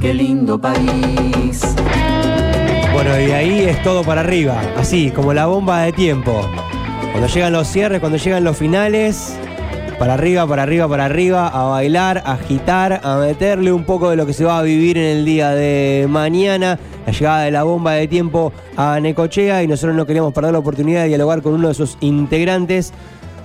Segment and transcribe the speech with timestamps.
[0.00, 1.62] qué lindo país.
[2.92, 6.40] Bueno, y ahí es todo para arriba, así, como la bomba de tiempo.
[7.12, 9.36] Cuando llegan los cierres, cuando llegan los finales,
[9.98, 14.16] para arriba, para arriba, para arriba, a bailar, a agitar, a meterle un poco de
[14.16, 16.78] lo que se va a vivir en el día de mañana.
[17.06, 20.58] La llegada de la bomba de tiempo a Necochea y nosotros no queríamos perder la
[20.58, 22.92] oportunidad de dialogar con uno de sus integrantes,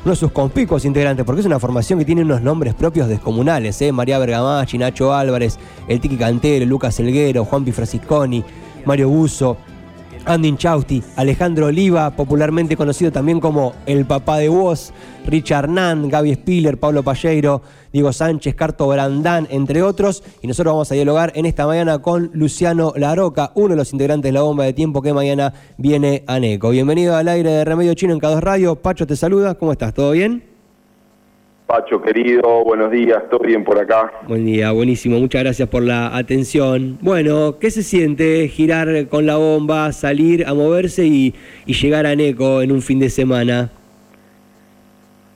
[0.06, 3.82] uno de sus conspicuos integrantes, porque es una formación que tiene unos nombres propios descomunales,
[3.82, 3.92] ¿eh?
[3.92, 5.58] María Bergamachi, Nacho Álvarez,
[5.88, 8.44] el Tiki Cantero, Lucas Elguero, Juan Pifrasiconi,
[8.86, 9.58] Mario Buzo,
[10.26, 14.92] Andy Inchausti, Alejandro Oliva, popularmente conocido también como el papá de voz,
[15.26, 17.62] Richard Nan, Gaby Spiller, Pablo Palleiro,
[17.94, 20.24] Diego Sánchez, Carto Brandán, entre otros.
[20.42, 24.30] Y nosotros vamos a dialogar en esta mañana con Luciano Laroca, uno de los integrantes
[24.30, 26.72] de la bomba de tiempo que mañana viene a NECO.
[26.72, 28.76] Bienvenido al aire de Remedio Chino en K2 Radio.
[28.76, 29.94] Pacho te saluda, ¿cómo estás?
[29.94, 30.55] ¿Todo bien?
[31.76, 34.10] Pacho querido, buenos días, ¿todo bien por acá?
[34.30, 36.98] Buen día, buenísimo, muchas gracias por la atención.
[37.02, 41.36] Bueno, ¿qué se siente girar con la bomba, salir a moverse y,
[41.66, 43.72] llegar a Neco en un fin de semana?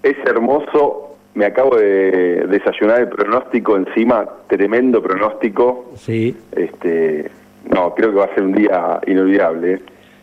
[0.02, 5.92] Es hermoso, me acabo de desayunar el pronóstico encima, tremendo pronóstico.
[5.96, 6.38] Sí.
[6.54, 7.30] Este,
[7.70, 9.74] no, creo que va a ser un día inolvidable.
[9.74, 9.80] ¿eh?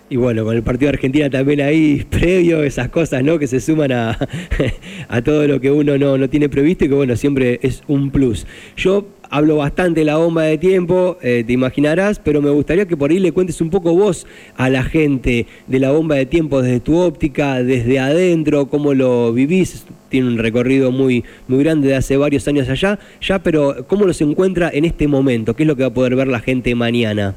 [0.08, 3.38] Y bueno, con el partido de Argentina también ahí previo, esas cosas, ¿no?
[3.38, 4.16] Que se suman a,
[5.08, 8.10] a todo lo que uno no, no, tiene previsto y que bueno, siempre es un
[8.12, 8.46] plus.
[8.76, 12.96] Yo hablo bastante de la bomba de tiempo, eh, te imaginarás, pero me gustaría que
[12.96, 16.62] por ahí le cuentes un poco vos a la gente de la bomba de tiempo
[16.62, 19.86] desde tu óptica, desde adentro, cómo lo vivís.
[20.08, 24.20] Tiene un recorrido muy, muy grande de hace varios años allá, ya, pero cómo los
[24.20, 27.34] encuentra en este momento, qué es lo que va a poder ver la gente mañana.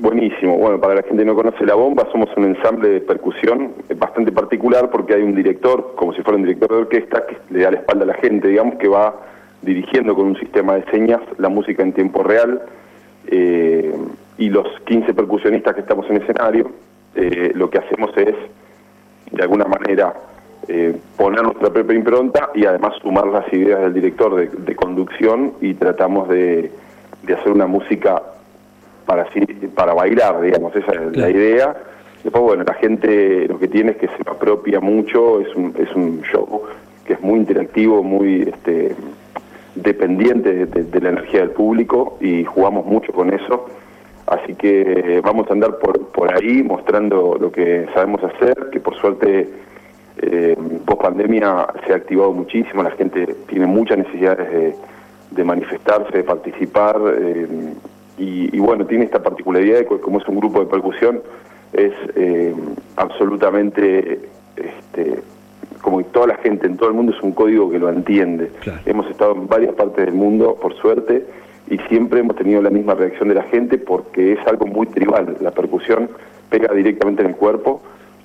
[0.00, 0.56] Buenísimo.
[0.56, 4.32] Bueno, para la gente que no conoce La Bomba, somos un ensamble de percusión bastante
[4.32, 7.72] particular porque hay un director, como si fuera un director de orquesta, que le da
[7.72, 9.14] la espalda a la gente, digamos, que va
[9.60, 12.62] dirigiendo con un sistema de señas la música en tiempo real.
[13.26, 13.94] Eh,
[14.38, 16.72] y los 15 percusionistas que estamos en escenario,
[17.14, 18.34] eh, lo que hacemos es,
[19.32, 20.14] de alguna manera,
[20.66, 25.74] eh, poner nuestra propia impronta y además sumar las ideas del director de, conducción y
[25.74, 26.72] tratamos de,
[27.22, 28.22] de hacer una música
[29.10, 29.26] para,
[29.74, 31.76] para bailar, digamos, esa es la idea.
[32.22, 35.92] Después, bueno, la gente lo que tiene es que se apropia mucho, es un, es
[35.96, 36.62] un show
[37.04, 38.94] que es muy interactivo, muy este,
[39.74, 43.66] dependiente de, la energía del público y jugamos mucho con eso.
[44.26, 48.94] Así que vamos a andar por, por ahí mostrando lo que sabemos hacer, que por
[48.94, 49.48] suerte
[50.22, 54.76] eh, post pandemia se ha activado muchísimo, la gente tiene muchas necesidades
[55.30, 56.96] de, manifestarse, de participar.
[57.18, 57.48] Eh,
[58.20, 61.22] y, bueno, tiene esta particularidad de que como es un grupo de percusión,
[61.72, 62.54] es eh,
[62.96, 64.20] absolutamente,
[64.56, 65.20] este,
[65.80, 68.50] como toda la gente en todo el mundo es un código que lo entiende.
[68.84, 71.24] Hemos estado en varias partes del mundo, por suerte,
[71.70, 75.38] y siempre hemos tenido la misma reacción de la gente porque es algo muy tribal.
[75.40, 76.10] La percusión
[76.50, 77.80] pega directamente en el cuerpo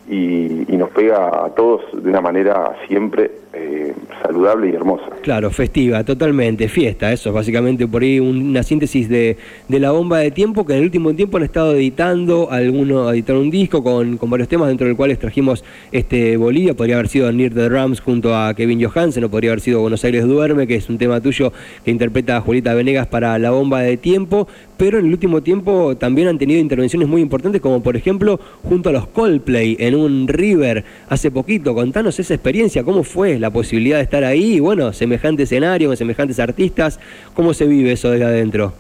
[0.10, 5.06] y, nos pega a todos de una manera siempre eh, saludable y hermosa.
[5.22, 9.38] Claro, festiva, totalmente, fiesta, eso es básicamente por ahí una síntesis de,
[9.70, 13.44] de, la bomba de tiempo que en el último tiempo han estado editando, algunos editaron
[13.44, 17.32] un disco con, con varios temas dentro del cual trajimos este Bolivia, podría haber sido
[17.32, 20.76] Near the Drums junto a Kevin Johansen o podría haber sido Buenos Aires Duerme, que
[20.76, 21.54] es un tema tuyo
[21.86, 26.28] que interpreta Julieta Venegas para la bomba de tiempo, pero en el último tiempo también
[26.28, 30.84] han tenido intervenciones muy importantes como por ejemplo junto a los Coldplay en un River
[31.10, 31.74] hace poquito.
[31.74, 35.98] Contanos esa experiencia, cómo fue la posibilidad de estar ahí y bueno, semejante escenario, con
[35.98, 37.00] semejantes artistas,
[37.34, 38.74] ¿cómo se vive eso desde adentro?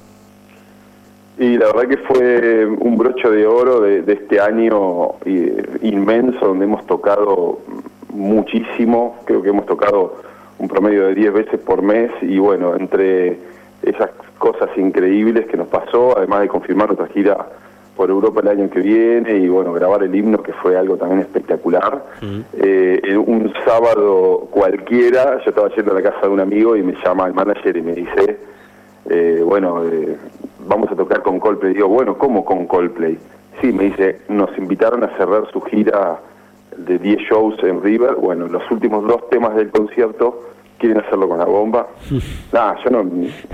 [1.38, 5.16] Y la verdad que fue un broche de oro de, este año
[5.82, 7.60] inmenso, donde hemos tocado
[8.10, 10.22] muchísimo, creo que hemos tocado
[10.58, 13.38] un promedio de 10 veces por mes y bueno, entre
[13.84, 17.46] esas cosas increíbles que nos pasó, además de confirmar nuestra gira
[17.96, 21.22] por Europa el año que viene y bueno, grabar el himno que fue algo también
[21.22, 22.04] espectacular.
[22.58, 26.94] Eh, un sábado cualquiera, yo estaba yendo a la casa de un amigo y me
[27.04, 28.38] llama el manager y me dice,
[29.10, 30.18] eh, bueno, eh,
[30.68, 31.74] vamos a tocar con Coldplay.
[31.74, 33.18] Digo, bueno, ¿cómo con Coldplay?
[33.62, 36.20] Sí, me dice, nos invitaron a cerrar su gira
[36.76, 38.16] de 10 shows en River.
[38.16, 40.42] Bueno, los últimos dos temas del concierto
[40.78, 41.88] quieren hacerlo con la bomba.
[42.52, 43.10] Nada, yo no,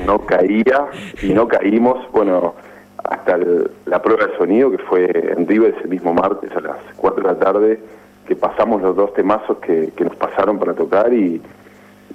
[0.06, 0.88] no caía
[1.22, 2.00] y no caímos.
[2.12, 2.56] Bueno,
[3.04, 3.38] hasta
[3.86, 7.28] la prueba de sonido que fue en River ese mismo martes a las 4 de
[7.28, 7.80] la tarde,
[8.28, 11.42] que pasamos los dos temazos que, nos pasaron para tocar y,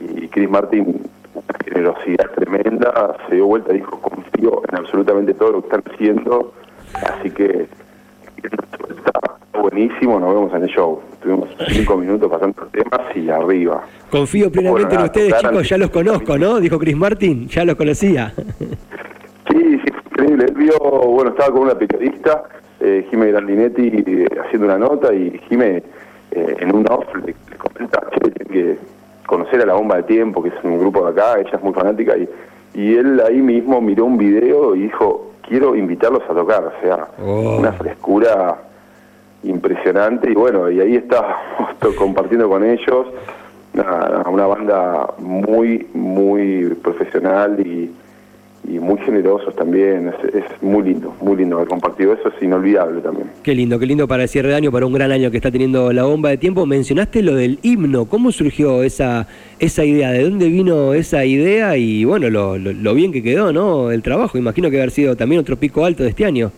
[0.00, 1.02] y Chris Martin,
[1.34, 5.92] una generosidad tremenda, se dio vuelta y dijo, confío en absolutamente todo lo que están
[5.92, 6.52] haciendo,
[6.94, 7.66] así que
[8.96, 9.20] está
[9.60, 11.00] buenísimo, nos vemos en el show.
[11.22, 13.84] Tuvimos cinco minutos pasando temas y arriba.
[14.10, 16.60] Confío plenamente en ustedes, chicos, ya los conozco, ¿no?
[16.60, 18.32] Dijo Chris Martin, ya los conocía.
[20.16, 20.46] Increíble.
[20.46, 22.44] Él vio, bueno, estaba con una periodista,
[22.80, 25.82] eh, Jime Grandinetti, eh, haciendo una nota y Jime
[26.30, 28.78] eh, en un off le, comenta, che, tiene que
[29.26, 31.72] conocer a la bomba de tiempo, que es un grupo de acá, ella es muy
[31.72, 32.28] fanática, y,
[32.74, 37.08] y él ahí mismo miró un video y dijo, quiero invitarlos a tocar, o sea,
[37.18, 37.58] Oh.
[37.58, 38.56] una frescura
[39.42, 41.36] impresionante y bueno, y ahí estábamos
[41.98, 43.06] compartiendo con ellos,
[43.74, 47.90] una, una banda muy, muy profesional y,
[48.68, 53.00] y muy generosos también, es, es muy lindo, muy lindo haber compartido eso, es inolvidable
[53.00, 53.28] también.
[53.42, 55.50] Qué lindo, qué lindo para el cierre de año, para un gran año que está
[55.50, 56.66] teniendo la bomba de tiempo.
[56.66, 59.26] Mencionaste lo del himno, ¿cómo surgió esa,
[59.58, 60.10] esa idea?
[60.12, 61.76] ¿De dónde vino esa idea?
[61.76, 63.90] Y bueno, lo, lo- lo bien que quedó, ¿no?
[63.90, 66.50] El trabajo, imagino que haber sido también otro pico alto de este año.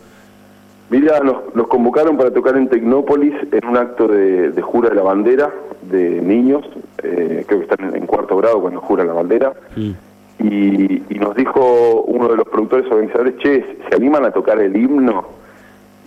[0.91, 4.95] Mira, nos, nos convocaron para tocar en Tecnópolis en un acto de, de jura de
[4.95, 5.53] la bandera
[5.91, 6.65] de niños,
[7.03, 9.91] eh, creo que están en, cuarto grado cuando juran la bandera, Mm.
[10.39, 15.27] Y, nos dijo uno de los productores organizadores, che, ¿se animan a tocar el himno?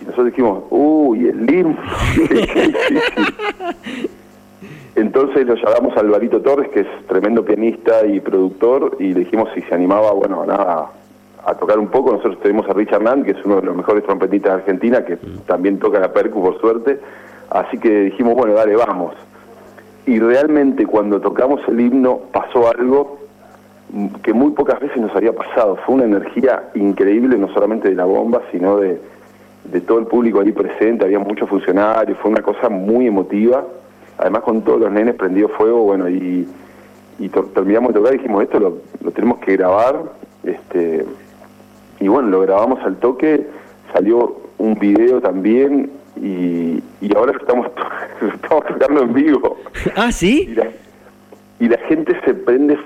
[0.00, 1.76] Y nosotros dijimos, uy, el himno.
[4.94, 9.48] Entonces lo llamamos a Alvarito Torres, que es tremendo pianista y productor, y le dijimos
[9.54, 10.90] si se animaba, bueno, nada,
[11.44, 12.12] a tocar un poco.
[12.12, 15.16] Nosotros tenemos a Richard Nand, que es uno de los mejores trompetistas de Argentina, que
[15.46, 17.00] también toca la percu, por suerte.
[17.50, 19.14] Así que dijimos, bueno, dale, vamos.
[20.06, 23.21] Y realmente cuando tocamos el himno pasó algo
[24.22, 25.76] que muy pocas veces nos había pasado.
[25.84, 29.00] Fue una energía increíble, no solamente de la bomba, sino de,
[29.64, 31.04] de todo el público ahí presente.
[31.04, 33.64] Había muchos funcionarios, fue una cosa muy emotiva.
[34.18, 36.48] Además con todos los nenes prendido fuego, bueno, y,
[37.18, 40.02] y terminamos de tocar y dijimos, esto lo, lo tenemos que grabar.
[40.44, 41.04] este
[42.00, 43.46] Y bueno, lo grabamos al toque,
[43.92, 47.66] salió un video también y, y ahora lo estamos,
[48.20, 49.56] lo estamos tocando en vivo.
[49.96, 50.46] Ah, Y ¿sí?
[50.54, 50.66] la,
[51.58, 52.34] y la gente se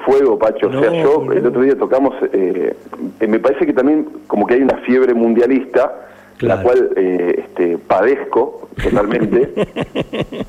[0.07, 0.69] fuego, Pacho.
[0.69, 2.75] o sea, No, yo el otro día tocamos, eh,
[3.21, 5.93] eh, me parece que también como que hay una fiebre mundialista,
[6.39, 6.57] Claro.
[6.57, 9.53] la cual eh, este, padezco totalmente.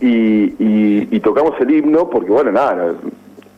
[0.00, 2.94] y, y, y tocamos el himno porque, bueno, nada,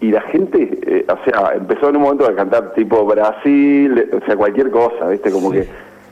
[0.00, 4.24] y la gente, eh, o sea, empezó en un momento a cantar tipo Brasil, o
[4.26, 5.30] sea, cualquier cosa, ¿viste?
[5.30, 5.66] Como que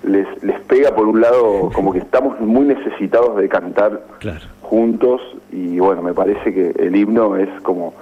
[0.05, 4.41] les, les pega por un lado, como que estamos muy necesitados de cantar Claro.
[4.63, 5.21] juntos
[5.53, 7.95] y bueno, me parece que el himno es como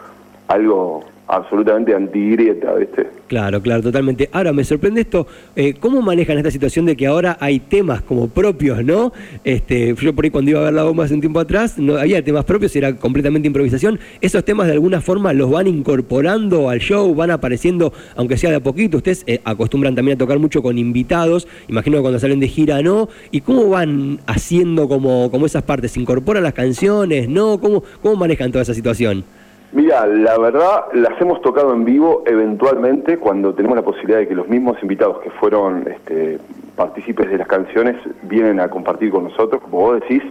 [0.49, 3.07] algo absolutamente antigrieta, ¿viste?
[3.27, 4.29] Claro, claro, totalmente.
[4.33, 8.29] Ahora, me sorprende esto, eh, ¿cómo manejan esta situación de que ahora hay temas como
[8.29, 9.13] propios, ¿no?
[9.45, 11.97] Este, yo por ahí cuando iba a ver la bomba hace un tiempo atrás, no
[11.97, 14.01] había temas propios, era completamente improvisación.
[14.23, 18.57] ¿Esos temas de alguna forma los van incorporando al show, van apareciendo, aunque sea de
[18.57, 18.97] a poquito?
[18.97, 22.81] Ustedes eh, acostumbran también a tocar mucho con invitados, imagino que cuando salen de gira,
[22.81, 23.11] ¿no?
[23.31, 25.93] ¿Y cómo van haciendo como, como esas partes?
[25.93, 27.61] ¿Se incorporan las canciones, no?
[27.61, 29.25] ¿Cómo, cómo manejan toda esa situación?
[29.73, 34.35] Mira, la verdad, las hemos tocado en vivo eventualmente cuando tenemos la posibilidad de que
[34.35, 36.39] los mismos invitados que fueron este,
[36.75, 39.61] partícipes de las canciones vienen a compartir con nosotros.
[39.61, 40.23] Como vos decís,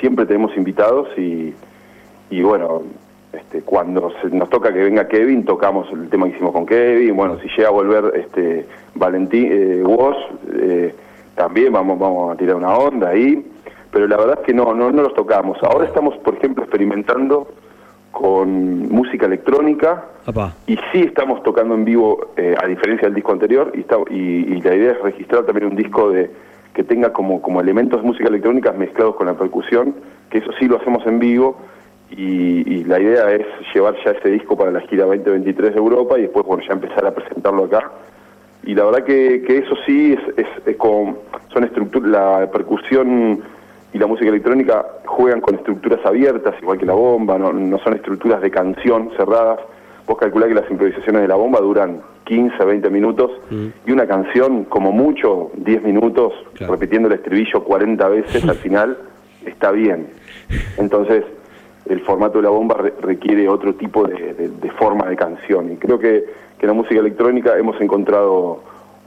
[0.00, 1.52] siempre tenemos invitados y,
[2.30, 2.84] y bueno,
[3.34, 7.14] este, cuando se- nos toca que venga Kevin, tocamos el tema que hicimos con Kevin.
[7.16, 8.64] Bueno, si llega a volver este,
[8.94, 10.16] Valentín eh, Woz,
[10.54, 10.94] eh,
[11.34, 13.44] también vamos, vamos a tirar una onda ahí.
[13.92, 15.62] Pero la verdad es que no, no, no los tocamos.
[15.62, 17.46] Ahora estamos, por ejemplo, experimentando
[18.18, 20.04] con música electrónica
[20.66, 24.54] y sí estamos tocando en vivo, eh, a diferencia del disco anterior, y, está- y-
[24.54, 26.30] y la idea es registrar también un disco de
[26.72, 29.94] que tenga como, como elementos de música electrónica mezclados con la percusión,
[30.30, 31.58] que eso sí lo hacemos en vivo,
[32.10, 36.18] y, y la idea es llevar ya ese disco para la gira 2023 de Europa
[36.18, 37.90] y después bueno ya empezar a presentarlo acá.
[38.64, 41.18] Y la verdad que, que eso sí es, es, es con,
[41.52, 43.40] son estructuras, la percusión
[43.92, 47.94] y la música electrónica juegan con estructuras abiertas, igual que la bomba, no, no son
[47.94, 49.60] estructuras de canción cerradas.
[50.06, 53.30] Vos calculás que las improvisaciones de la bomba duran 15, 20 minutos
[53.86, 56.72] y una canción, como mucho, 10 minutos, Claro.
[56.74, 58.98] repitiendo el estribillo 40 veces al final,
[59.44, 60.08] está bien.
[60.78, 61.24] Entonces,
[61.88, 65.72] el formato de la bomba re- requiere otro tipo de, de- de forma de canción.
[65.72, 66.24] Y creo que,
[66.58, 68.60] que en la música electrónica hemos encontrado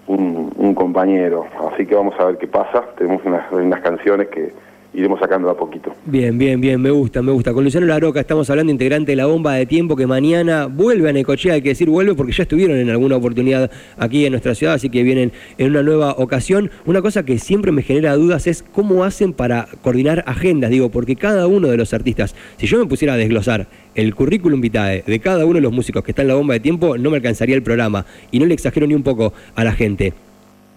[0.10, 1.46] un, un compañero.
[1.72, 2.84] Así que vamos a ver qué pasa.
[2.98, 4.52] Tenemos unas, unas canciones que
[4.94, 5.94] iremos sacando a poquito.
[6.06, 7.54] Bien, bien, bien, me gusta, me gusta.
[7.54, 11.14] Con Luciano Laroca estamos hablando, integrante de la bomba de tiempo, que mañana vuelve a
[11.14, 14.76] Necochea, hay que decir vuelve porque ya estuvieron en alguna oportunidad aquí en nuestra ciudad,
[14.76, 16.72] así que vienen en una nueva ocasión.
[16.86, 21.16] Una cosa que siempre me genera dudas es cómo hacen para coordinar agendas, digo, porque
[21.16, 25.20] cada uno de los artistas, si yo me pusiera a desglosar el currículum vitae de
[25.20, 27.56] cada uno de los músicos que está en la bomba de tiempo, no me alcanzaría
[27.56, 30.14] el programa, y no le exagero ni un poco a la gente.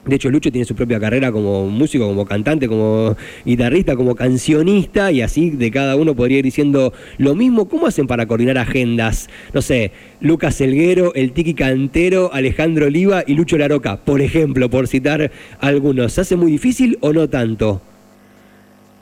[0.04, 5.12] De hecho, Lucho tiene su propia carrera como músico, como cantante, como guitarrista, como cancionista,
[5.12, 7.68] y así de cada uno podría ir diciendo lo mismo.
[7.68, 9.30] ¿Cómo hacen para coordinar agendas?
[9.54, 14.88] No sé, Lucas Elguero, el Tiki Cantero, Alejandro Oliva y Lucho Laroca, por ejemplo, por
[14.88, 15.30] citar
[15.60, 16.14] algunos.
[16.14, 17.80] ¿Se hace muy difícil o no tanto?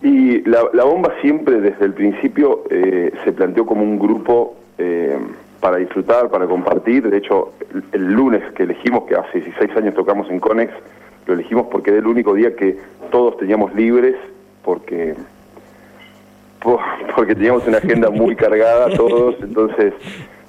[0.03, 5.17] Y la, bomba siempre desde el principio eh, se planteó como un grupo eh,
[5.61, 7.09] para disfrutar, para compartir.
[7.09, 7.53] De hecho,
[7.93, 10.73] el, lunes que elegimos, que hace 16 años tocamos en Conex,
[11.27, 12.79] lo elegimos porque era el único día que
[13.11, 14.17] todos teníamos libres,
[14.65, 15.15] porque
[17.17, 19.95] porque teníamos una agenda muy cargada todos, entonces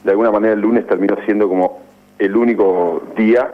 [0.03, 1.81] de alguna manera el lunes terminó siendo como
[2.19, 3.51] el único día.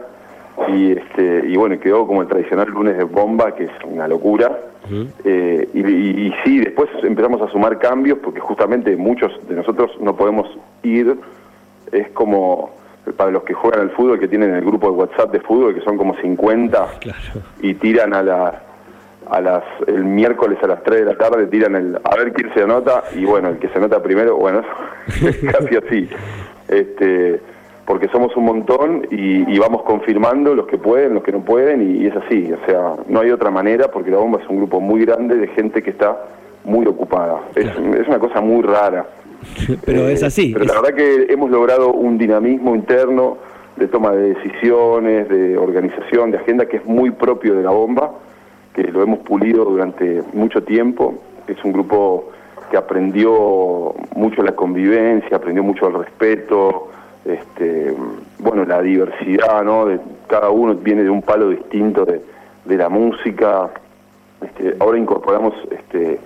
[0.66, 4.58] Y este y bueno quedó como el tradicional lunes de bomba que es una locura.
[5.24, 10.48] Eh, y, sí después empezamos a sumar cambios porque justamente muchos de nosotros no podemos
[10.82, 11.14] ir
[11.92, 12.70] es como
[13.16, 15.80] para los que juegan al fútbol que tienen el grupo de WhatsApp de fútbol que
[15.80, 16.86] son como 50
[17.62, 18.62] y tiran a la
[19.30, 22.52] a las el miércoles a las 3 de la tarde tiran el a ver quién
[22.54, 24.62] se anota y bueno el que se anota primero bueno
[25.06, 26.08] casi así
[26.68, 27.40] este
[27.88, 32.06] porque somos un montón y, vamos confirmando los que pueden, los que no pueden, y,
[32.06, 35.06] es así, o sea, no hay otra manera porque la bomba es un grupo muy
[35.06, 36.14] grande de gente que está
[36.64, 37.40] muy ocupada.
[37.54, 37.66] Es,
[38.06, 39.06] una cosa muy rara.
[39.84, 40.52] pero es así.
[40.52, 43.38] Pero la verdad que hemos logrado un dinamismo interno
[43.76, 48.12] de toma de decisiones, de organización, de agenda que es muy propio de la bomba,
[48.74, 51.14] que lo hemos pulido durante mucho tiempo.
[51.46, 52.30] Es un grupo
[52.70, 56.88] que aprendió mucho la convivencia, aprendió mucho el respeto,
[57.24, 57.94] este,
[58.38, 59.86] bueno, la diversidad, ¿no?
[59.86, 62.20] De, cada uno viene de un palo distinto de,
[62.76, 63.70] la música.
[64.42, 66.18] Este, ahora incorporamos este,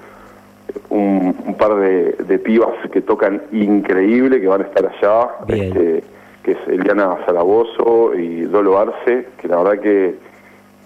[0.91, 6.03] un, par de, de, pibas que tocan increíble, que van a estar allá, este,
[6.43, 10.15] que es Eliana Zaragoza y Dolo Arce, que la verdad que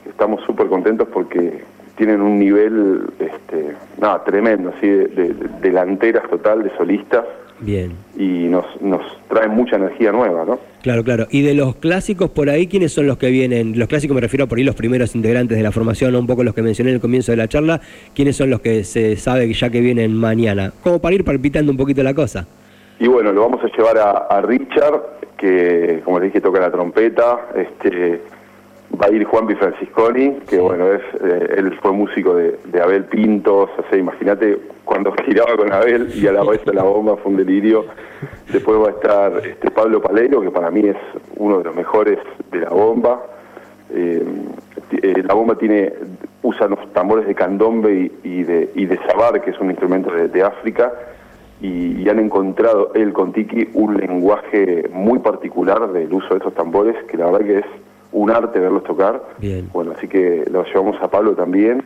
[0.09, 1.63] estamos súper contentos porque
[1.97, 7.25] tienen un nivel este, nada, tremendo, así de delanteras total, de solistas.
[7.61, 7.93] Bien.
[8.17, 10.59] Y nos, nos trae mucha energía nueva, ¿no?
[10.83, 11.27] Claro, claro.
[11.31, 13.79] Y de los clásicos por ahí, ¿quiénes son los que vienen?
[13.79, 16.45] Los clásicos me refiero a por ahí los primeros integrantes de la formación, un poco
[16.45, 17.81] los que mencioné en el comienzo de la charla.
[18.15, 20.73] ¿Quiénes son los que se sabe que ya que vienen mañana?
[20.83, 22.47] Como para ir palpitando un poquito la cosa.
[22.99, 25.03] Y bueno, lo vamos a llevar a, Richard,
[25.37, 28.21] que como les dije toca la trompeta, este
[29.01, 33.71] va a ir Juan Francisconi, que bueno, es eh, él fue músico de, Abel Pintos,
[33.77, 37.33] o sea, imagínate cuando giraba con Abel y a la vez de la bomba fue
[37.33, 37.85] un delirio.
[38.53, 40.97] Después va a estar este Pablo Palero, que para mí es
[41.37, 42.19] uno de los mejores
[42.51, 43.23] de la bomba.
[43.91, 44.25] Eh,
[45.03, 45.93] eh, la bomba tiene
[46.43, 50.43] usa los tambores de candombe y, de, y de sabar, que es un instrumento de,
[50.43, 50.93] África,
[51.61, 56.55] y, y, han encontrado él con Tiki un lenguaje muy particular del uso de esos
[56.55, 57.67] tambores, que la verdad que es
[58.17, 59.23] un arte verlos tocar.
[59.39, 59.69] Bien.
[59.73, 61.85] Bueno, así que lo llevamos a Pablo también.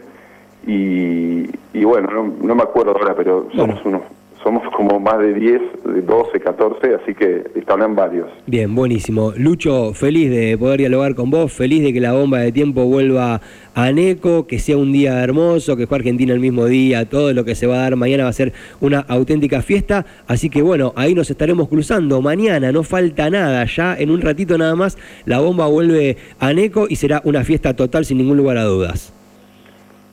[0.67, 1.47] Y,
[1.85, 2.09] bueno,
[2.41, 4.03] no, me acuerdo ahora, pero somos unos
[4.51, 5.61] somos como más de 10,
[5.95, 8.29] de 12, 14, así que están varios.
[8.47, 9.33] Bien, buenísimo.
[9.37, 13.41] Lucho, feliz de poder dialogar con vos, feliz de que la bomba de tiempo vuelva
[13.77, 17.45] a Neco, que sea un día hermoso, que fue Argentina el mismo día, todo lo
[17.45, 20.93] que se va a dar mañana va a ser una auténtica fiesta, así que bueno,
[20.97, 25.39] ahí nos estaremos cruzando mañana, no falta nada, ya en un ratito nada más la
[25.39, 29.13] bomba vuelve a Neco y será una fiesta total sin ningún lugar a dudas.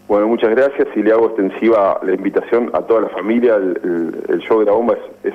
[0.08, 3.56] Bueno, muchas gracias y le hago extensiva la invitación a toda la familia.
[3.56, 5.34] El, show de la bomba es,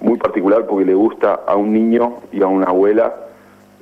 [0.00, 3.14] muy particular porque le gusta a un niño y a una abuela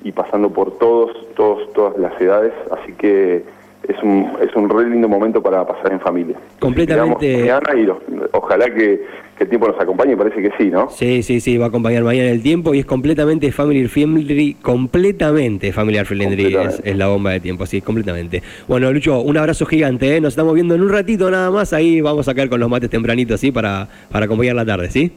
[0.04, 2.52] y pasando por todos, todos, todas las edades.
[2.71, 3.45] Así que
[3.88, 6.36] es un, es un re lindo momento para pasar en familia.
[6.58, 7.38] Completamente.
[7.38, 7.88] Mañana y
[8.32, 9.02] ojalá que,
[9.42, 10.88] el tiempo nos acompañe, parece que sí, ¿no?
[10.90, 15.72] Sí, sí, sí, va a acompañar mañana el tiempo y es completamente family friendly, completamente
[15.72, 18.40] familiar friendly es, la bomba de tiempo, sí, completamente.
[18.68, 20.20] Bueno, Lucho, un abrazo gigante, ¿eh?
[20.20, 22.88] nos estamos viendo en un ratito nada más, ahí vamos a caer con los mates
[22.88, 23.50] tempranitos, ¿sí?
[23.50, 25.12] Para, para acompañar la tarde, ¿sí?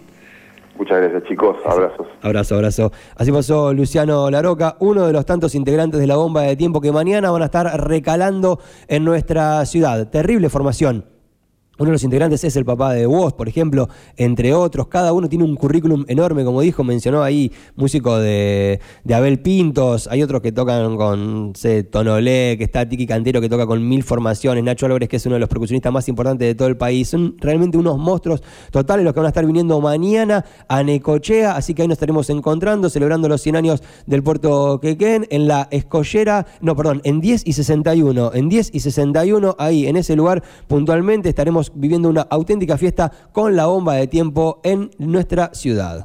[0.78, 1.56] Muchas gracias, chicos.
[1.66, 2.08] Abrazos.
[2.22, 2.92] Abrazo, abrazo.
[3.16, 6.92] Así pasó Luciano Laroca, uno de los tantos integrantes de la bomba de tiempo que
[6.92, 10.10] mañana van a estar recalando en nuestra ciudad.
[10.10, 11.15] Terrible formación
[11.78, 14.88] uno de los integrantes es el papá de Woz, por ejemplo, entre otros.
[14.88, 18.80] Cada uno tiene un currículum enorme, como dijo, mencionó ahí músico de,
[19.14, 20.08] Abel Pintos.
[20.08, 24.04] Hay otros que tocan con sé, Tonolé, que está Tiki Cantero, que toca con mil
[24.04, 24.64] formaciones.
[24.64, 27.10] Nacho Álvarez, que es uno de los percusionistas más importantes de todo el país.
[27.10, 28.42] Son realmente unos monstruos
[28.72, 31.58] totales los que van a estar viniendo mañana a Necochea.
[31.58, 35.68] Así que ahí nos estaremos encontrando, celebrando los 100 años del puerto Quequén en la
[35.72, 36.46] escollera.
[36.62, 38.32] No, perdón, en 10 y 61.
[38.34, 43.56] En 10 y 61, ahí en ese lugar puntualmente estaremos viviendo una auténtica fiesta con
[43.56, 46.04] la bomba de tiempo en nuestra ciudad.